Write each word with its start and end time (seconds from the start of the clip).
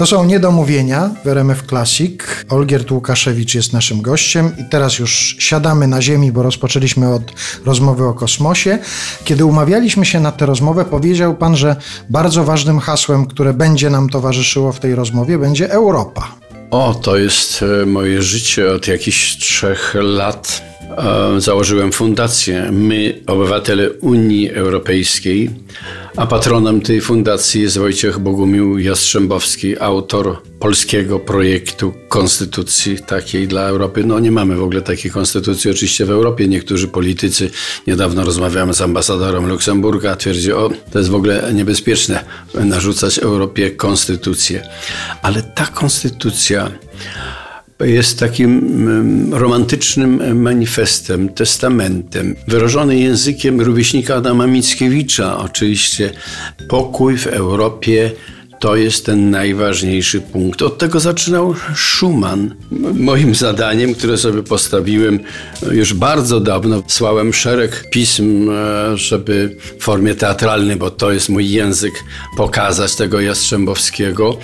To 0.00 0.06
są 0.06 0.24
niedomówienia 0.24 1.10
w 1.24 1.28
RMF 1.28 1.62
Classic. 1.62 2.20
Olgierd 2.48 2.90
Łukaszewicz 2.90 3.54
jest 3.54 3.72
naszym 3.72 4.02
gościem 4.02 4.52
i 4.58 4.64
teraz 4.70 4.98
już 4.98 5.36
siadamy 5.38 5.86
na 5.86 6.02
ziemi, 6.02 6.32
bo 6.32 6.42
rozpoczęliśmy 6.42 7.14
od 7.14 7.22
rozmowy 7.66 8.04
o 8.04 8.14
kosmosie. 8.14 8.78
Kiedy 9.24 9.44
umawialiśmy 9.44 10.06
się 10.06 10.20
na 10.20 10.32
tę 10.32 10.46
rozmowę, 10.46 10.84
powiedział 10.84 11.36
pan, 11.36 11.56
że 11.56 11.76
bardzo 12.10 12.44
ważnym 12.44 12.78
hasłem, 12.78 13.26
które 13.26 13.54
będzie 13.54 13.90
nam 13.90 14.08
towarzyszyło 14.08 14.72
w 14.72 14.80
tej 14.80 14.94
rozmowie, 14.94 15.38
będzie 15.38 15.72
Europa. 15.72 16.28
O, 16.70 16.94
to 16.94 17.16
jest 17.16 17.64
e, 17.82 17.86
moje 17.86 18.22
życie 18.22 18.72
od 18.72 18.88
jakichś 18.88 19.36
trzech 19.36 19.94
lat. 20.00 20.69
Założyłem 21.38 21.92
fundację 21.92 22.68
My, 22.72 23.20
obywatele 23.26 23.90
Unii 23.90 24.50
Europejskiej, 24.50 25.50
a 26.16 26.26
patronem 26.26 26.80
tej 26.80 27.00
fundacji 27.00 27.62
jest 27.62 27.78
Wojciech 27.78 28.18
Bogumił 28.18 28.78
Jastrzębowski, 28.78 29.78
autor 29.78 30.36
polskiego 30.58 31.18
projektu 31.18 31.94
konstytucji 32.08 32.98
takiej 32.98 33.48
dla 33.48 33.62
Europy. 33.62 34.04
No 34.04 34.18
nie 34.18 34.30
mamy 34.30 34.56
w 34.56 34.62
ogóle 34.62 34.82
takiej 34.82 35.10
konstytucji 35.10 35.70
oczywiście 35.70 36.06
w 36.06 36.10
Europie. 36.10 36.48
Niektórzy 36.48 36.88
politycy, 36.88 37.50
niedawno 37.86 38.24
rozmawiałem 38.24 38.74
z 38.74 38.80
ambasadorem 38.80 39.48
Luksemburga, 39.48 40.16
twierdzi, 40.16 40.52
o 40.52 40.70
to 40.92 40.98
jest 40.98 41.10
w 41.10 41.14
ogóle 41.14 41.50
niebezpieczne 41.54 42.24
narzucać 42.54 43.18
Europie 43.18 43.70
konstytucję. 43.70 44.62
Ale 45.22 45.42
ta 45.42 45.66
konstytucja 45.66 46.70
jest 47.80 48.18
takim 48.18 48.58
mm, 48.58 49.34
romantycznym 49.34 50.40
manifestem, 50.40 51.28
testamentem, 51.28 52.36
wyrażony 52.48 52.98
językiem 52.98 53.60
rówieśnika 53.60 54.14
Adama 54.14 54.46
Mickiewicza. 54.46 55.38
Oczywiście 55.38 56.10
pokój 56.68 57.16
w 57.16 57.26
Europie 57.26 58.10
to 58.60 58.76
jest 58.76 59.06
ten 59.06 59.30
najważniejszy 59.30 60.20
punkt. 60.20 60.62
Od 60.62 60.78
tego 60.78 61.00
zaczynał 61.00 61.54
Schumann. 61.76 62.54
Moim 62.94 63.34
zadaniem, 63.34 63.94
które 63.94 64.18
sobie 64.18 64.42
postawiłem 64.42 65.20
już 65.72 65.94
bardzo 65.94 66.40
dawno, 66.40 66.82
słałem 66.86 67.32
szereg 67.32 67.84
pism, 67.90 68.50
e, 68.50 68.96
żeby 68.96 69.56
w 69.78 69.82
formie 69.82 70.14
teatralnej, 70.14 70.76
bo 70.76 70.90
to 70.90 71.12
jest 71.12 71.28
mój 71.28 71.50
język, 71.50 71.92
pokazać 72.36 72.96
tego 72.96 73.20
Jastrzębowskiego. 73.20 74.38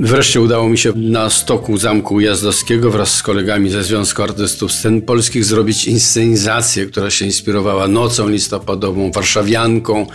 Wreszcie 0.00 0.40
udało 0.40 0.68
mi 0.68 0.78
się 0.78 0.92
na 0.96 1.30
stoku 1.30 1.78
Zamku 1.78 2.20
Jazdowskiego 2.20 2.90
wraz 2.90 3.14
z 3.14 3.22
kolegami 3.22 3.70
ze 3.70 3.84
Związku 3.84 4.22
Artystów 4.22 4.72
Scen 4.72 5.02
Polskich 5.02 5.44
zrobić 5.44 5.84
inscenizację, 5.84 6.86
która 6.86 7.10
się 7.10 7.24
inspirowała 7.24 7.88
nocą 7.88 8.28
listopadową, 8.28 9.10
warszawianką, 9.10 10.06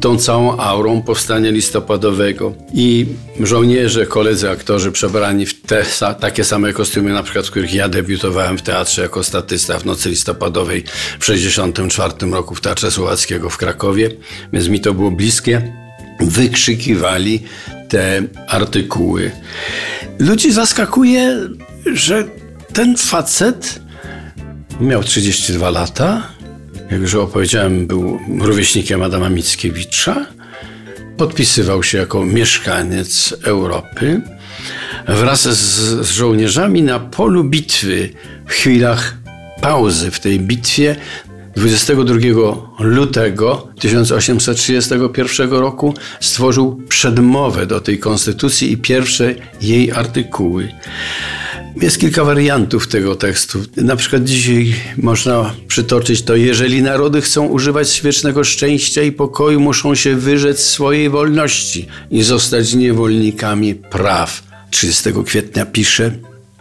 tą 0.00 0.18
całą 0.18 0.56
aurą 0.56 1.02
powstania 1.02 1.50
listopadowego. 1.50 2.54
I 2.74 3.06
żołnierze, 3.40 4.06
koledzy 4.06 4.50
aktorzy 4.50 4.92
przebrani 4.92 5.46
w 5.46 5.62
te 5.62 5.84
takie 6.20 6.44
same 6.44 6.72
kostiumy, 6.72 7.12
na 7.12 7.22
przykład 7.22 7.46
w 7.46 7.50
których 7.50 7.74
ja 7.74 7.88
debiutowałem 7.88 8.58
w 8.58 8.62
teatrze 8.62 9.02
jako 9.02 9.24
statysta 9.24 9.78
w 9.78 9.84
nocy 9.84 10.10
listopadowej 10.10 10.84
w 11.20 11.26
1964 11.26 12.32
roku 12.32 12.54
w 12.54 12.60
Teatrze 12.60 12.90
Słowackiego 12.90 13.50
w 13.50 13.56
Krakowie, 13.56 14.10
więc 14.52 14.68
mi 14.68 14.80
to 14.80 14.94
było 14.94 15.10
bliskie 15.10 15.72
wykrzykiwali 16.20 17.42
te 17.88 18.22
artykuły. 18.48 19.30
Ludzi 20.18 20.52
zaskakuje, 20.52 21.38
że 21.92 22.24
ten 22.72 22.96
facet 22.96 23.80
miał 24.80 25.04
32 25.04 25.70
lata, 25.70 26.22
jak 26.90 27.00
już 27.00 27.14
opowiedziałem, 27.14 27.86
był 27.86 28.18
rówieśnikiem 28.40 29.02
Adama 29.02 29.28
Mickiewicza, 29.28 30.26
podpisywał 31.16 31.82
się 31.82 31.98
jako 31.98 32.24
mieszkaniec 32.24 33.34
Europy. 33.44 34.20
Wraz 35.08 35.42
z, 35.42 36.06
z 36.06 36.10
żołnierzami 36.10 36.82
na 36.82 37.00
polu 37.00 37.44
bitwy 37.44 38.10
w 38.46 38.52
chwilach 38.52 39.14
pauzy 39.60 40.10
w 40.10 40.20
tej 40.20 40.40
bitwie 40.40 40.96
22 41.56 42.14
lutego 42.78 43.68
1831 43.80 45.50
roku 45.50 45.94
stworzył 46.20 46.82
przedmowę 46.88 47.66
do 47.66 47.80
tej 47.80 47.98
konstytucji 47.98 48.72
i 48.72 48.76
pierwsze 48.76 49.34
jej 49.60 49.92
artykuły. 49.92 50.68
Jest 51.82 52.00
kilka 52.00 52.24
wariantów 52.24 52.88
tego 52.88 53.16
tekstu. 53.16 53.58
Na 53.76 53.96
przykład 53.96 54.24
dzisiaj 54.24 54.74
można 54.96 55.54
przytoczyć 55.68 56.22
to, 56.22 56.36
jeżeli 56.36 56.82
narody 56.82 57.20
chcą 57.20 57.46
używać 57.46 58.00
wiecznego 58.04 58.44
szczęścia 58.44 59.02
i 59.02 59.12
pokoju, 59.12 59.60
muszą 59.60 59.94
się 59.94 60.16
wyrzec 60.16 60.60
swojej 60.60 61.10
wolności 61.10 61.86
i 62.10 62.22
zostać 62.22 62.74
niewolnikami 62.74 63.74
praw. 63.74 64.42
30 64.70 65.10
kwietnia 65.24 65.66
pisze, 65.66 66.12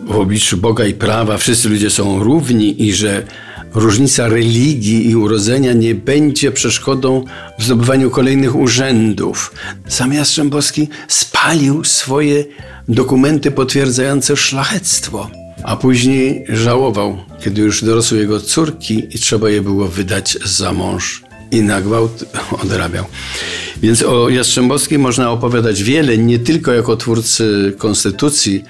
w 0.00 0.16
obliczu 0.16 0.56
Boga 0.56 0.86
i 0.86 0.94
prawa 0.94 1.38
wszyscy 1.38 1.68
ludzie 1.68 1.90
są 1.90 2.24
równi 2.24 2.82
i 2.82 2.92
że 2.92 3.22
różnica 3.74 4.28
religii 4.28 5.10
i 5.10 5.16
urodzenia 5.16 5.72
nie 5.72 5.94
będzie 5.94 6.52
przeszkodą 6.52 7.24
w 7.58 7.64
zdobywaniu 7.64 8.10
kolejnych 8.10 8.56
urzędów. 8.56 9.54
Sam 9.88 10.12
Jastrzębowski 10.12 10.88
spalił 11.08 11.84
swoje 11.84 12.44
dokumenty 12.88 13.50
potwierdzające 13.50 14.36
szlachectwo, 14.36 15.30
a 15.64 15.76
później 15.76 16.44
żałował, 16.48 17.18
kiedy 17.40 17.62
już 17.62 17.84
dorosły 17.84 18.18
jego 18.18 18.40
córki 18.40 19.06
i 19.10 19.18
trzeba 19.18 19.50
je 19.50 19.62
było 19.62 19.88
wydać 19.88 20.38
za 20.44 20.72
mąż 20.72 21.22
i 21.50 21.62
na 21.62 21.80
gwałt 21.80 22.24
odrabiał. 22.62 23.04
Więc 23.82 24.02
o 24.02 24.28
Jastrzębowskim 24.28 25.00
można 25.00 25.30
opowiadać 25.30 25.82
wiele, 25.82 26.18
nie 26.18 26.38
tylko 26.38 26.72
jako 26.72 26.96
twórcy 26.96 27.74
konstytucji, 27.78 28.64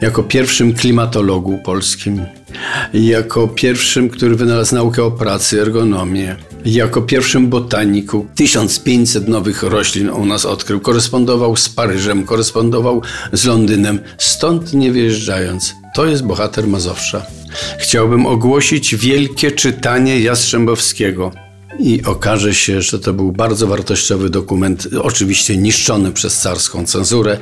jako 0.00 0.22
pierwszym 0.22 0.74
klimatologu 0.74 1.58
polskim, 1.58 2.26
jako 2.94 3.48
pierwszym, 3.48 4.08
który 4.08 4.36
wynalazł 4.36 4.74
naukę 4.74 5.04
o 5.04 5.10
pracy, 5.10 5.60
ergonomię, 5.60 6.36
jako 6.64 7.02
pierwszym 7.02 7.48
botaniku 7.48 8.26
1500 8.34 9.28
nowych 9.28 9.62
roślin 9.62 10.10
u 10.10 10.26
nas 10.26 10.44
odkrył. 10.44 10.80
Korespondował 10.80 11.56
z 11.56 11.68
Paryżem, 11.68 12.24
korespondował 12.24 13.02
z 13.32 13.44
Londynem, 13.44 13.98
stąd 14.18 14.74
nie 14.74 14.92
wyjeżdżając. 14.92 15.74
To 15.94 16.06
jest 16.06 16.24
bohater 16.24 16.66
Mazowsza. 16.66 17.26
Chciałbym 17.78 18.26
ogłosić 18.26 18.96
wielkie 18.96 19.50
czytanie 19.50 20.20
Jastrzębowskiego 20.20 21.32
i 21.78 22.02
okaże 22.04 22.54
się, 22.54 22.82
że 22.82 22.98
to 22.98 23.12
był 23.12 23.32
bardzo 23.32 23.66
wartościowy 23.66 24.30
dokument, 24.30 24.88
oczywiście 25.02 25.56
niszczony 25.56 26.12
przez 26.12 26.38
carską 26.38 26.86
cenzurę 26.86 27.38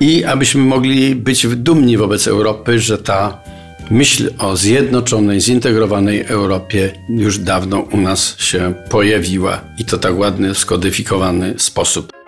i 0.00 0.24
abyśmy 0.24 0.60
mogli 0.60 1.14
być 1.14 1.46
dumni 1.46 1.96
wobec 1.96 2.28
Europy, 2.28 2.78
że 2.78 2.98
ta 2.98 3.42
myśl 3.90 4.30
o 4.38 4.56
zjednoczonej, 4.56 5.40
zintegrowanej 5.40 6.24
Europie 6.26 6.92
już 7.08 7.38
dawno 7.38 7.80
u 7.80 7.96
nas 7.96 8.38
się 8.38 8.74
pojawiła 8.90 9.60
i 9.78 9.84
to 9.84 9.98
tak 9.98 10.18
ładny, 10.18 10.54
skodyfikowany 10.54 11.54
sposób. 11.58 12.21